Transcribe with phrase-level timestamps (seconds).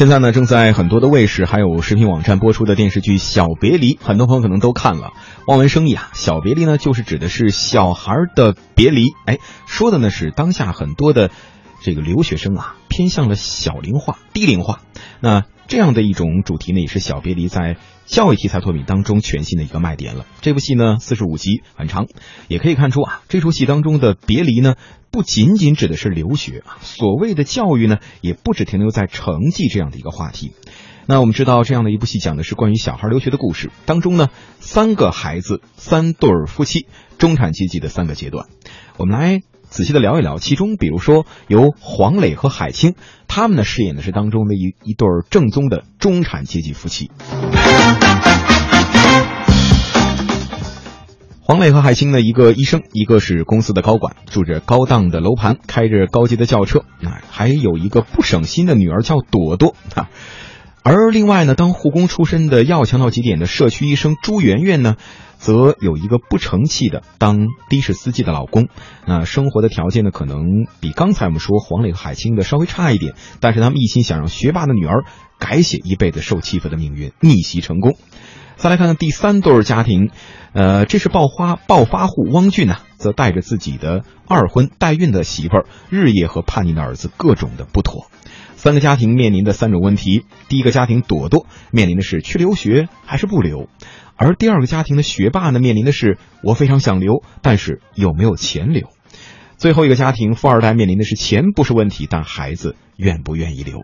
[0.00, 5.12] 现在呢，正在很多的卫视还有视频网站播出的电视剧《小别离》，很多朋友可能都看了。
[5.46, 9.12] 望文生义啊，《小别离》呢，就是指的是小孩的别离。
[9.26, 9.36] 哎，
[9.66, 11.30] 说的呢是当下很多的
[11.82, 14.80] 这个留学生啊，偏向了小龄化、低龄化。
[15.20, 17.76] 那这样的一种主题呢，也是《小别离》在
[18.06, 20.26] 教育题材作品当中全新的一个卖点了。
[20.40, 22.06] 这部戏呢，四十五集，很长，
[22.48, 24.74] 也可以看出啊，这出戏当中的别离呢。
[25.12, 30.52] 不仅仅指的是留学啊，所谓的教育呢，也不只停留在成绩这样的一个话题。
[31.06, 34.28] 那我们知道，这样的一部戏讲的是关于小孩留学的故事，当中呢，
[34.60, 36.86] 三个孩子，三对儿夫妻，
[37.18, 38.46] 中产阶级的三个阶段。
[38.96, 42.96] 我们来仔细的聊一聊，其中比如说由黄磊和海清，
[43.28, 47.08] 他们呢饰演的是当中的一一对正宗的中产阶级夫妻。
[51.40, 60.10] 黄磊和海清呢，一个医生，一个是公司的高管，住着高档的楼盘，开着高级的轿车，啊，还有一个不省心的女儿叫朵朵啊。
[60.82, 64.96] 而另外呢，当护工出身的要强到极点的社区医生朱媛媛呢，
[65.40, 68.68] 则有一个不成器的当的士司机的老公，
[69.06, 70.44] 那生活的条件呢，可能
[70.80, 75.04] 比刚才我们说黄磊和海清的稍微差一点，但是他们一心想让学霸的女儿
[75.38, 77.96] 改写一辈子受欺负的命运，逆袭成功。
[78.56, 80.10] 再来看看第三对家庭，
[80.52, 88.10] 呃，这是暴发暴发户汪俊呢，则带着自己的二婚代孕的媳妇儿，日夜和叛逆的儿子各种的不妥。
[88.56, 93.70] 三个家庭面临的三种问题：第一个家庭朵朵面临的是去留学还是不留，
[94.22, 98.90] 而第二个家庭的学霸呢，面临的是我非常想留，但是有没有钱留。
[99.56, 103.80] 最后一个家庭富二代面临的是钱不是问题，但孩子愿不愿意留。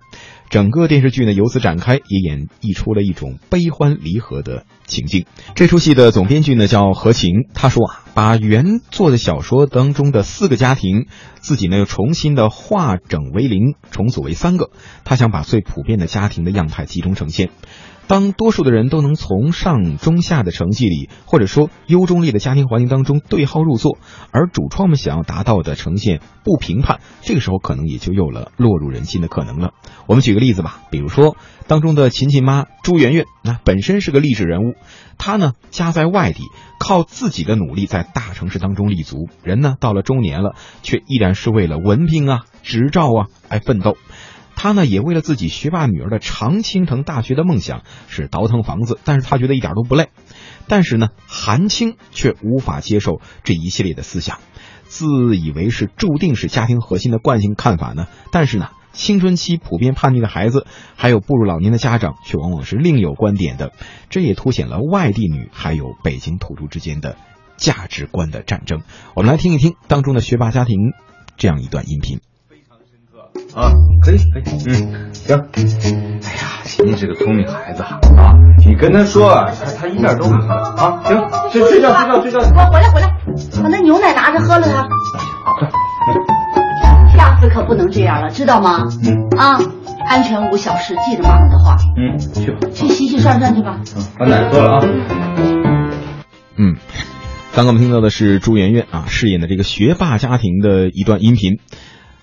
[0.51, 5.25] 整个电视剧呢由此展开，也演绎出了一种悲欢离合的情境。
[5.55, 11.07] 这出戏的总编剧呢叫何晴，他说啊，把原作的小说当中的四个家庭，
[11.41, 14.70] 自己呢又重新的化整为零，重组为三个。
[15.05, 17.48] 他想把最普遍的家庭的样态集中呈现。
[18.08, 23.98] 当多数的人都能从上中下的成绩里，或者说优中劣的家庭环境当中对号入座，
[24.30, 29.72] 而主创们想要达到的呈现不评判，这个时候可能也就有了落入人心的可能了。
[30.06, 34.74] 我们举个例子吧，比如说当中的琴琴妈朱媛媛，那本身是个励志人物，
[35.18, 36.45] 她呢家在外地，
[36.78, 43.96] 靠自己的努力在大城市当中立足，人呢到了中年了，却依然是为了文凭啊、执照啊而奋斗。
[44.56, 50.08] 他呢也为了自己学霸女儿的常青藤大学的梦想是倒腾房子，但是他觉得一点都不累。
[50.67, 54.39] 但是呢，韩青却无法接受这一系列的思想，
[54.84, 58.08] 自以为是注定是家庭核心的惯性看法呢。
[58.33, 60.66] 但是呢，青春期普遍叛逆的孩子，
[60.96, 63.72] 还有步入老年的家长，却往往是另有观点的。
[64.11, 67.16] 这也凸显了外地女还有北京土著之间的
[67.56, 68.80] 价值观的战争。
[69.14, 70.78] 我们来听一听当中的学霸家庭
[71.36, 72.26] 这样一段音频。
[73.55, 75.36] 啊，可以可以，嗯，行。
[76.24, 77.98] 哎呀，琴琴是个聪明孩子啊，
[78.67, 81.01] 你跟他说，他他一点都不啊。
[81.05, 81.17] 行，
[81.51, 82.39] 睡睡觉睡觉睡觉。
[82.39, 83.17] 我回来回来，
[83.63, 84.89] 把那牛奶拿着喝了它。
[87.17, 88.85] 下次可不能这样了，知道吗？
[89.05, 89.39] 嗯。
[89.39, 89.58] 啊，
[90.07, 91.77] 安全无小事，记着妈妈的话。
[91.96, 93.80] 嗯，去吧，去洗洗涮涮去吧。
[93.96, 94.85] 嗯，把奶喝了啊。
[96.58, 96.77] 嗯，
[97.55, 101.58] 刚刚我们听到的是朱媛媛啊饰演的这个学霸家庭的一段音频。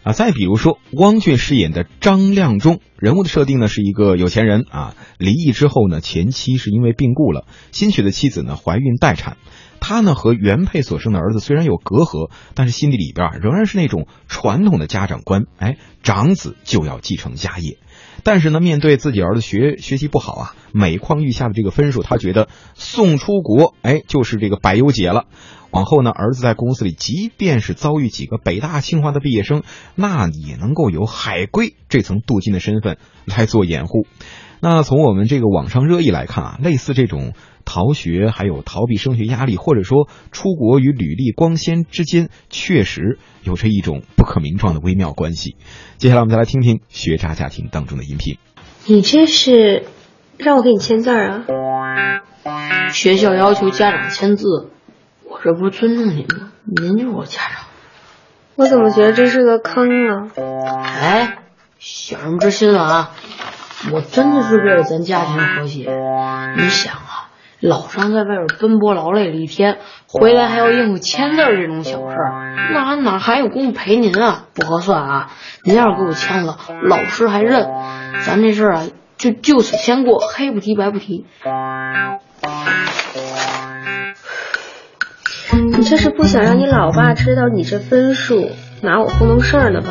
[0.04, 9.38] 啊，再比如说，汪俊饰演的张亮忠，人物的设定呢是一个有钱人啊，离异之后呢，前妻是因为病故了，新娶的妻子呢怀孕待产，
[9.80, 17.78] 他呢和原配所生的儿子虽然有隔阂，但是心底里边仍然是那种传统的家长观，哎，长子就要继承家业，
[18.24, 25.26] 但是呢，面对自己儿子学学习不好啊，每况愈下的这个分数，他觉得送出国，哎，就是这个百忧解了。
[25.72, 29.64] 往后呢，儿子在公司里，即便是遭遇几个北大清华的毕业生，
[29.96, 34.06] 那也能够有海归这层镀金的身份来做掩护。
[34.64, 37.34] 那从我们这个网上热议来看啊，类似这种
[37.66, 45.58] 逃学，还有逃避升学压力，或者说出国与履历光鲜之间，确实有着一种不可名状的微妙关系。
[45.98, 48.38] 接下来我们再来听听学渣家庭当中的音频。
[48.86, 49.84] 你这是
[50.38, 52.22] 让我给你签字啊？
[52.90, 54.48] 学校要求家长签字。
[55.30, 56.54] 我这不是尊重您吗？
[56.64, 57.66] 您就是我家长。
[58.56, 60.32] 我怎么觉得这是个坑啊？
[60.86, 61.40] 哎，
[61.80, 63.12] 小人之心了啊！
[63.92, 65.90] 我真的是为了咱家庭和谐。
[66.58, 74.46] 你想啊，老张在外边奔波劳累了一天，回来还要应付签字这种小事儿，那哪还有功夫陪您啊？
[74.54, 75.32] 不合算啊！
[75.64, 77.68] 您要是给我签了，老师还认，
[78.26, 78.88] 咱这事儿啊
[79.18, 81.26] 就就此先过，黑不提白不提。
[85.78, 88.50] 你这是不想让你老爸知道你这分数，
[88.82, 89.90] 拿我糊弄事儿呢吧？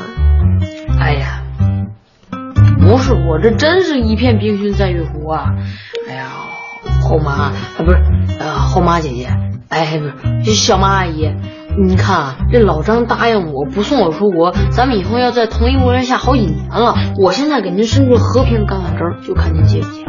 [1.01, 1.42] 哎呀，
[2.93, 5.47] 不是我，这真是一片冰心在玉壶啊！
[6.07, 6.29] 哎呀，
[7.01, 7.97] 后妈啊，不是，
[8.39, 9.31] 呃，后妈姐姐，
[9.71, 11.35] 哎，不是，小妈阿姨，
[11.83, 16.95] 你看啊，这老张答应我不送我出国，咱们以后要在同一屋檐下好几年了。
[17.17, 20.02] 我现在给您伸出和平橄榄枝，就看您接不接。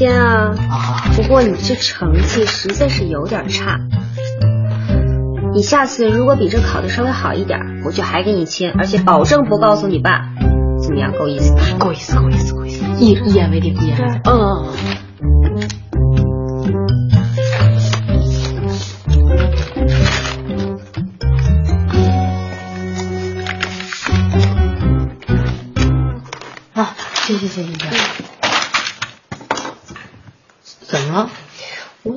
[0.00, 0.54] 我签啊，
[1.14, 3.78] 不过你这成绩实在是有点差。
[5.52, 10.30] 你下次如果比这考的稍微好一点，我就还给你签，而且保证不告诉你爸。
[10.80, 11.60] 怎么样，够意思吧？
[11.78, 12.86] 够意思，够意思，够意思。
[12.98, 14.22] 一一言为定，一言为定。
[14.24, 15.09] 嗯。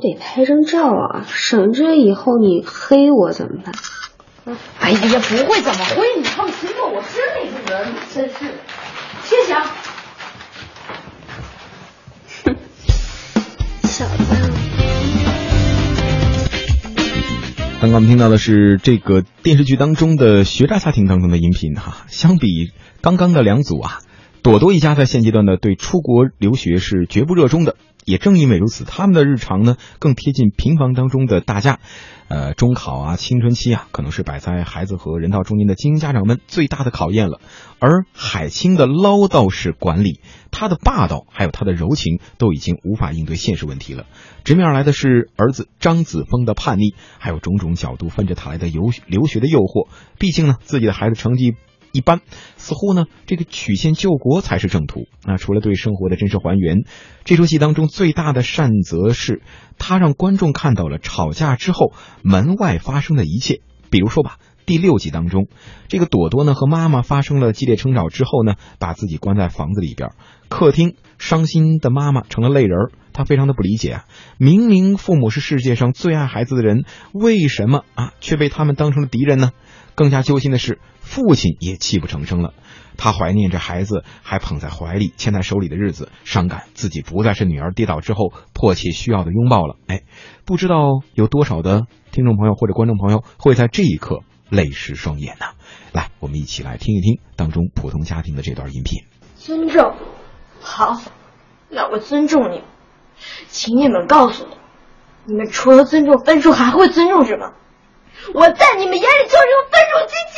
[0.03, 3.73] 得拍张照啊，省着以后你黑我怎么办？
[4.79, 6.03] 哎呀，不会怎么会？
[6.17, 8.35] 你放心吧，我是那个人，真是。
[9.23, 9.65] 谢谢啊。
[12.43, 12.55] 哼，
[13.87, 14.51] 小子。
[17.79, 22.71] 刚刚我们听到的是这个电视剧当中的学渣家庭当中的音频哈，相比
[23.01, 23.99] 刚刚的两组啊，
[24.43, 27.77] 朵朵一家在现阶段呢对出国留学是绝不热衷的。
[28.03, 31.79] 也正因为如此，他们的日常呢更贴近平房当中的大家。
[32.27, 37.39] 呃，中考啊，青春期啊，可能是摆在孩子和人道中间的精英家长们最大的考验了。
[37.79, 40.19] 而海清的唠叨式管理，
[40.51, 44.05] 他的霸道，还有他的柔情，都已经无法应对现实问题了。
[44.43, 49.87] 直面而来的是儿子张子枫的叛逆，还有种种角度分着他来的游留学的诱惑。
[50.19, 51.55] 毕竟呢，自己的孩子成绩。
[51.93, 52.21] 一般，
[52.57, 55.05] 似乎呢，这个曲线救国才是正途。
[55.23, 56.83] 那除了对生活的真实还原，
[57.23, 59.43] 这出戏当中最大的善则是，
[59.77, 61.93] 他让观众看到了吵架之后
[62.23, 63.61] 门外发生的一切。
[63.91, 65.47] 比如说吧，第六集当中，
[65.87, 70.11] 这个朵朵呢和妈妈发生了激烈争吵之后呢，把自己关在房子里边，
[70.49, 74.05] 客厅伤心的妈妈成了泪人，她非常的不理解啊，
[74.37, 79.51] 明明父母是世界上最爱孩子的人，为什么啊却被他们当成了敌人呢？
[79.95, 80.79] 更加揪心的是。
[81.03, 82.53] 父亲也泣不成声了，
[82.95, 89.75] 他怀念着孩子还捧在怀里、牵在手里的日子，伤感自己不再是女儿跌倒之后迫切需要的拥抱了。
[89.87, 90.03] 哎，
[90.45, 91.81] 不知道有多少的
[92.11, 95.47] 听众朋友或者观众朋友会在这一刻泪湿双眼呢？
[95.93, 99.03] 来，我们一起来听一听当中普通家庭的这段音频。
[99.35, 99.95] 尊重，
[100.61, 101.01] 好，
[101.69, 102.63] 那我尊重你们，
[103.49, 104.49] 请你们告诉我，
[105.25, 107.53] 你们除了尊重分数还会尊重什么？
[108.33, 110.33] 我在你们眼里就是个分数机器。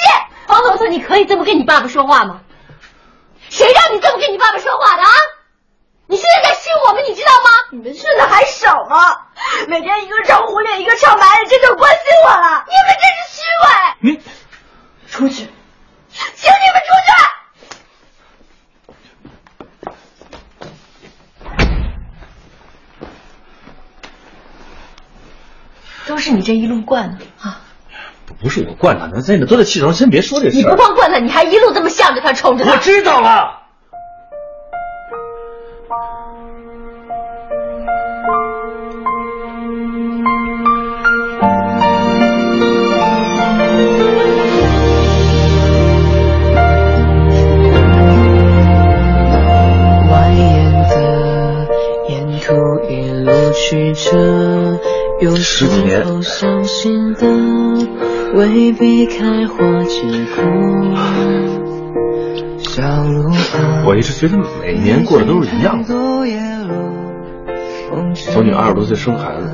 [0.48, 2.42] 方头子，你可以这么跟你爸爸说话吗？
[3.50, 5.10] 谁让你这么跟你爸爸说话的啊？
[6.08, 7.50] 你现在在训我们，你知道吗？
[7.72, 9.26] 你们训的还少吗？
[9.68, 12.64] 每天一个唱红脸，一个唱白脸，这就关心我了。
[12.68, 13.68] 你们真是虚伪！
[14.02, 14.22] 你
[15.10, 15.50] 出去，
[16.36, 17.14] 请你们出去。
[26.08, 27.62] 都是你这一路惯的啊！
[28.40, 30.58] 不是我惯他，那在那都在气头上，先别说这事。
[30.58, 32.74] 你不光惯他，你还一路这么向着他，冲着他。
[32.74, 33.64] 我知道了。
[58.46, 60.02] 未必开花结
[60.36, 60.44] 果。
[63.86, 65.88] 我一直觉得每年过的都是一样的。
[68.14, 69.50] 从你二十多岁生孩子，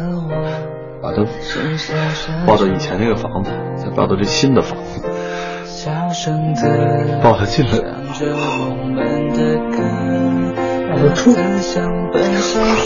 [1.02, 1.24] 把他
[2.46, 5.02] 抱到以前那个房子，再抱到这新的房子，
[7.24, 7.72] 抱他进来，
[10.92, 11.38] 抱他出来。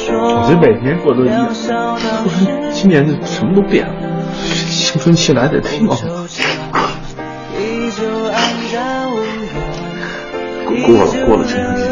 [0.07, 1.69] 我觉得每年过都一样，突
[2.47, 3.93] 然今年就什么都变了。
[4.75, 5.95] 青春期来的挺好，
[10.85, 11.83] 过了过了青春期。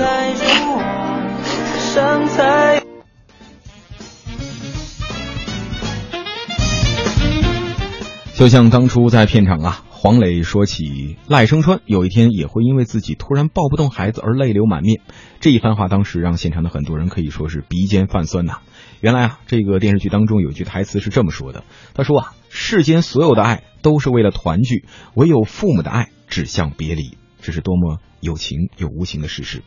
[8.36, 15.00] 就像当初在片场啊，黄磊说起赖声川有一天也会因为自己突然抱不动孩子而泪流满面，
[15.40, 18.58] 这一番话当时让现场的很多人可以说是鼻尖泛酸呐。
[19.00, 21.64] 原来啊，这个电视剧当中有句台词是这么说的
[21.96, 29.64] ：“他说啊，世间所有的爱都是为了团聚，唯有父母的爱指向别离。”这是多么有情又无情的事实。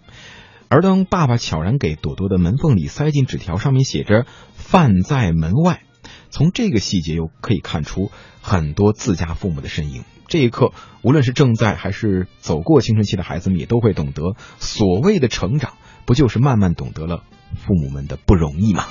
[0.69, 4.25] 而当爸爸悄然给朵朵的门缝里塞进纸条，上面写着
[4.55, 5.83] “饭在门外”，
[6.31, 10.05] 从这个细节又可以看出很多自家父母的身影。
[10.29, 15.75] 这一刻，无论是正在还是走过青春期的孩子们，也都会懂得，所谓的成长，
[16.05, 17.25] 不就是慢慢懂得了
[17.57, 18.87] 父母们的不容易吗？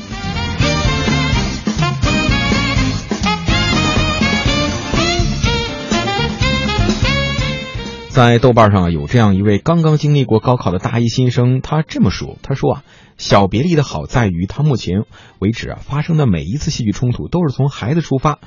[8.15, 12.84] 在豆瓣上有这样一位刚刚经历过高考的大一新生，他这么说：“他说啊，
[13.17, 15.03] 小别离的好在于，他目前
[15.39, 18.39] 为止啊发生的每一次戏剧冲突都是从孩子出发。”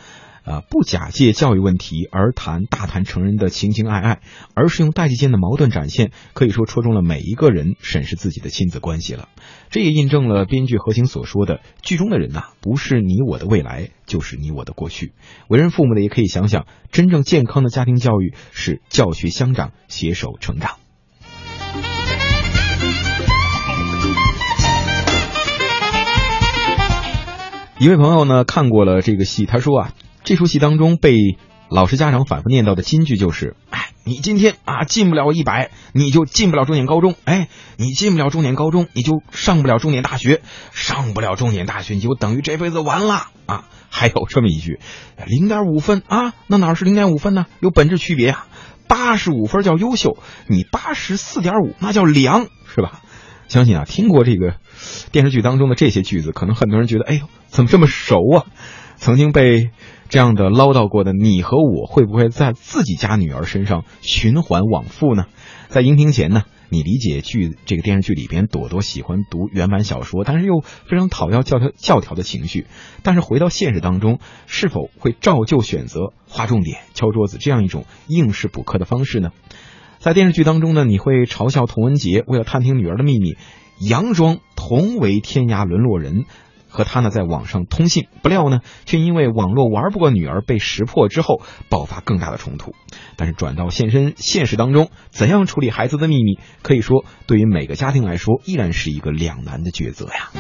[0.45, 4.21] 啊，不假借教育问题而谈大谈成人的情情爱爱，
[4.55, 9.29] 而是用代际间的矛盾展现，可以说戳中了每一个人审视自己的亲子关系了。
[9.71, 15.13] 这也印证了编剧何晴所说的：剧中的人呐，不是你我的未来，就是你我的过去。
[15.49, 20.77] 为人父母的也可以想想，真正健康的家庭教育是教学相长，携手成长。
[27.79, 29.95] 一位朋友呢看过了这个戏，他说啊。
[30.29, 31.39] 这出戏当中被
[31.71, 44.81] 老师家长反复念叨的金句就是：“哎，你今天啊进不了一百，你就进不了重点高中；哎，你进不了重点高中，你就上不了重点大学；上不了重点大学，你就等于这辈子完了啊！”还有这么一句
[45.27, 47.47] ：“零点五分啊，那哪是零点五分呢？
[47.61, 48.47] 有本质区别啊！
[48.87, 53.01] 八十五分叫优秀，你八十四点五那叫良，是吧？”
[53.49, 54.57] 相信啊，听过这个
[55.11, 58.45] 电视剧当中的这些句子，可能很多人觉得：“哎呦，怎么这么熟啊？”
[58.99, 59.71] 曾经被。
[60.11, 65.27] 这样的唠叨过的你和我，会不会在自己家女儿身上循环往复呢？
[65.69, 72.67] 在荧屏前呢，你理解剧这个电视剧里边朵朵喜欢读原版小说，但是又非常讨要教条教条的情绪。
[73.03, 79.33] 但是回到现实当中，是否会照旧选择划重点、敲桌子这样一种应试补课的方式呢？
[79.99, 83.37] 在电视剧当中呢，你会嘲笑童文杰为了探听女儿的秘密，
[83.79, 86.25] 佯装同为天涯沦落人。
[86.69, 92.75] 和他呢在网上通信，不料呢却因为网络玩不过女儿被识破之后爆发更大的冲突。
[93.17, 100.31] 但是转到现身现实当中，怎样处理孩子的秘密，可以说对于每个家庭来说依然是一个两难的抉择呀。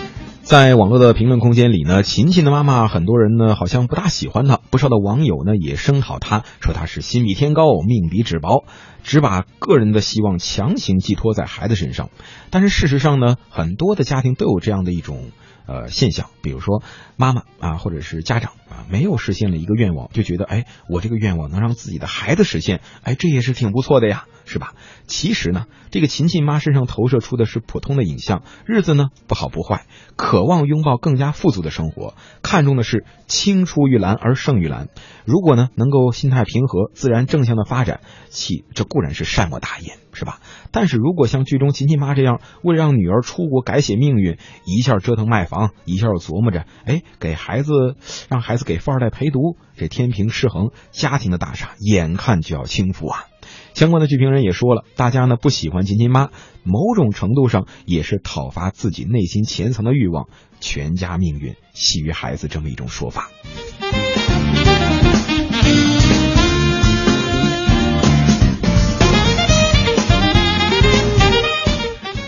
[0.42, 8.64] 在网络的评论空间里呢，琴琴的妈妈很多人呢好像不大喜欢她，不少的网友呢也声讨她，说她是心比天高，命比纸薄，
[9.02, 12.08] 只把个人的希望强行寄托在孩子身上。
[12.49, 15.32] 但是事实上呢，很多的家庭都有这样的一种。
[15.68, 16.82] 呃，现象，比如说
[17.16, 24.72] 妈妈啊，或者是家长啊，没有实现了一个愿望，就觉得哎，我这个愿望能让自己的孩子实现，哎，这也是挺不错的呀，是吧？
[25.06, 29.86] 其实呢，这个琴琴妈身上投射出的是普通的影像，日子呢不好不坏，
[30.16, 34.88] 渴望拥抱更加富足的生活，看重的是青出于蓝而胜于蓝。
[35.24, 38.00] 如果呢能够心态平和、自然正向的发展，
[38.30, 39.98] 其这固然是善莫大焉。
[40.14, 40.40] 是吧？
[40.72, 47.94] 但是如果像剧中琴琴妈这样，为了让女儿出国改写命运，一下折腾卖房，一下又琢磨着，哎，给孩子
[48.28, 53.26] 让孩子给富二代陪读，这天平失衡，家庭的大厦眼看就要倾覆啊！
[53.75, 56.30] 相关的剧评人也说了，大家呢不喜欢亲亲妈，
[56.64, 60.28] 某种程度上也是讨伐自己内心潜藏的欲望，
[60.60, 63.30] 全家命运系于孩子这么一种说法。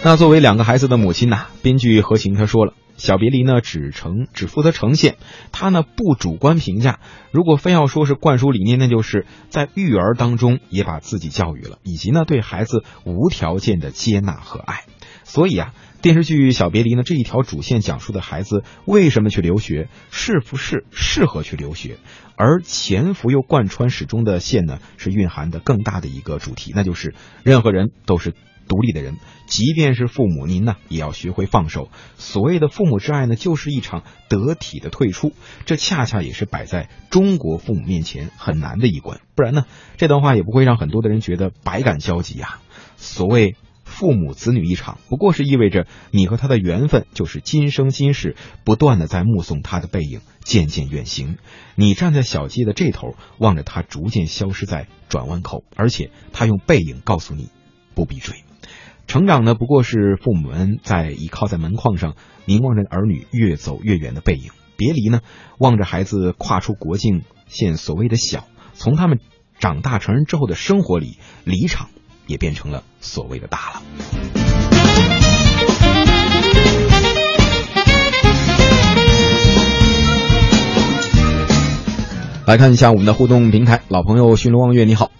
[0.02, 5.16] 那作为两个孩子的母亲呐，编剧何晴她说了，小别离呢只呈只负责呈现，
[5.52, 7.00] 他呢不主观评价。
[7.32, 14.84] 如果非要说是灌输理念，那就是在育儿当中也把自己教育了，以及呢对孩子无条件的接纳和爱。
[15.24, 21.96] 所以啊，电视剧《小别离》呢这一条主线讲述的孩子为什么去留学，是不是适合去留学，
[22.36, 27.14] 而潜伏又贯穿始终的线呢，是蕴含的更大的一个主题，那就是
[27.44, 28.34] 任何人都是。
[28.70, 31.88] 独立的人，即便是父母，您呢也要学会放手。
[32.18, 35.32] 所谓的父母之爱呢，就是一场得体的退出，
[35.66, 39.20] 这恰恰也是摆在中国父母面前很难的一关。
[39.34, 39.64] 不然呢，
[39.96, 42.62] 这段话也不会让很多的人觉得百感交集啊。
[42.96, 51.38] 所谓父母子女一场，不过是意味着你和他的缘分就是今生今世，不断的在目送他的背影渐渐远行。
[51.74, 57.48] 你站在小街的这头，望着他逐渐消失在转弯口，而且他用背影告诉你，
[57.96, 58.44] 不必追。
[59.10, 62.14] 成长呢，不过是父母们在倚靠在门框上，
[62.44, 65.18] 凝望着儿女越走越远的背影；别离呢，
[65.58, 69.18] 望着孩子跨出国境线，所谓的小，从他们
[69.58, 71.88] 长大成人之后的生活里离场，
[72.28, 73.82] 也变成了所谓的大了。
[82.46, 85.10] 来看一下我们的互动平台，老朋友寻龙望月，你好。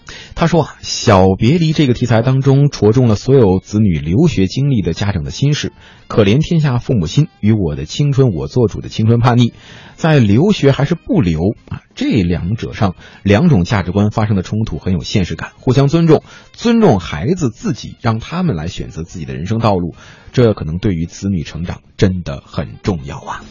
[0.41, 5.71] 他说啊，小别离这个题材当中戳中了所有子女留学经历的家长的心事，
[6.07, 9.53] 可怜天下父母心，与我的青春我做主的青春叛逆，
[9.93, 19.93] 在留学还是不留啊这两者上，两种价值观发生的冲突很有现实感，互相尊重，尊重孩子自己，让他们来选择自己的人生道路，
[20.33, 23.43] 这可能对于子女成长真的很重要啊。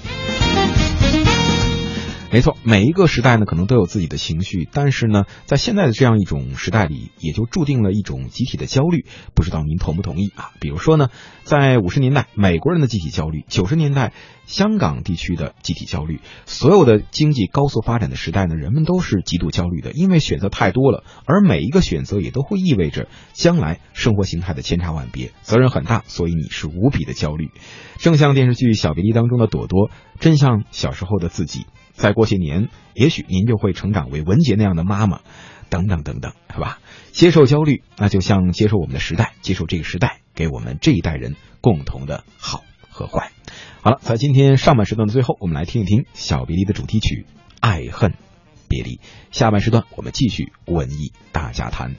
[2.33, 9.05] 没错，每一个时代呢，可能都有自己的情绪，但是呢，在现在的这样一种时代里，也就注定了一种集体的焦虑。
[9.35, 10.53] 不知道您同不同意啊？
[10.61, 11.09] 比如说呢，
[11.43, 14.13] 在五十年代，美国人的集体焦虑；九十年代，
[14.47, 16.21] 香港地区的集体焦虑。
[16.47, 27.51] 所有的经济高速发展的时代呢，人们都是极度焦虑的，因为选择太多了，而每一个选择也都会意味着将来生活形态的千差万别，责任很大，所以你是无比的焦虑。
[27.99, 31.67] 正像电视剧《小别离》当中的朵朵，真像小时候的自己。
[31.93, 35.21] 再过些年，也许您就会成长为文杰那样的妈妈，
[35.69, 36.79] 等等等等，是吧？
[37.13, 43.33] 接受焦虑，那就像接受我们的时代，接受这个时代给我们这一代人共同的好和坏。
[43.83, 47.27] 好了，在今天上半时段的最后，我们来听一听《小别离》的主题曲
[47.61, 48.15] 《爱恨
[48.69, 48.97] 别离》。
[49.31, 51.95] 下半时段，我们继续文艺大家谈。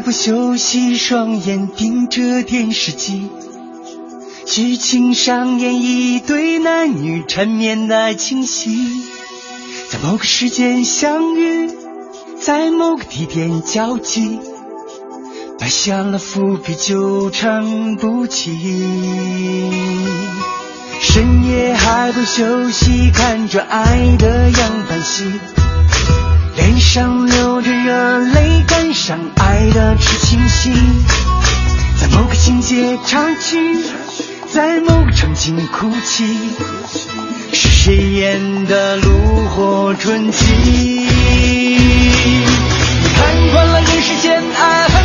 [0.00, 3.28] 还不休息，双眼盯着电视机，
[4.46, 9.04] 剧情上演一对男女缠绵的爱情戏，
[9.90, 11.70] 在某个时间相遇，
[12.40, 14.40] 在某个地点交集，
[15.60, 18.58] 埋下了伏笔，纠缠不清。
[21.02, 25.30] 深夜还不休息，看着爱的样板戏。
[26.70, 30.70] 脸上流着热泪，感伤爱的痴情戏，
[32.00, 33.84] 在某个情节插曲，
[34.52, 36.24] 在某个场景哭泣，
[37.52, 39.10] 是谁演的炉
[39.48, 41.08] 火纯青？
[43.16, 45.02] 看惯了人世间爱恨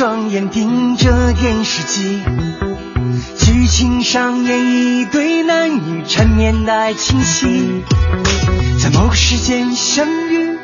[0.00, 2.22] 双眼盯着电视机，
[3.38, 7.82] 剧情上演一对男女缠绵的爱情戏，
[8.82, 10.56] 在某个时间相遇，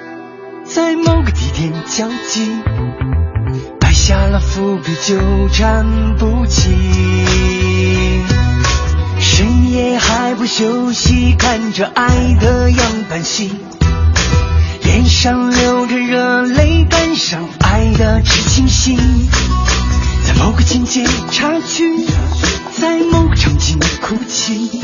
[0.64, 2.50] 在某个地点交集，
[3.82, 5.18] 埋下了伏笔，纠
[5.52, 5.84] 缠
[6.16, 6.72] 不清。
[9.20, 12.08] 深夜还不休息，看着爱
[12.40, 13.52] 的样板戏。
[14.86, 18.96] 脸上流着热泪，赶上爱的痴情戏，
[20.24, 22.06] 在某个情节插曲，
[22.72, 24.80] 在某个场景哭泣，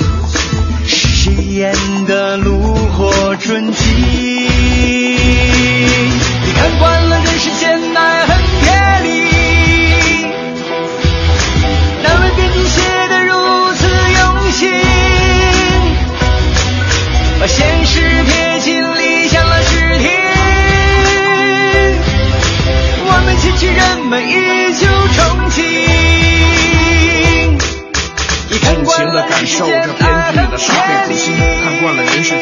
[0.85, 1.73] 是谁演
[2.05, 3.83] 的炉火纯青？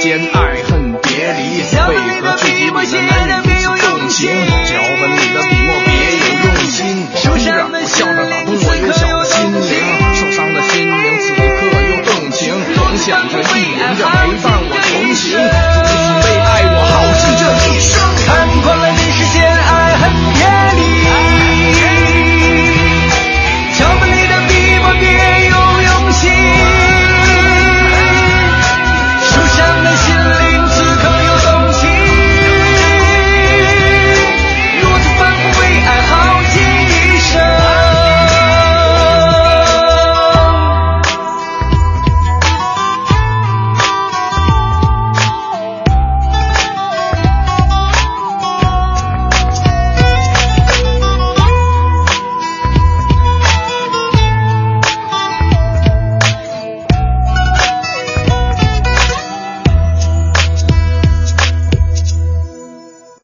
[0.00, 0.49] 惯了人世间爱